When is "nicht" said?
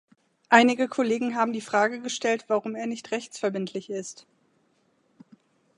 2.87-3.11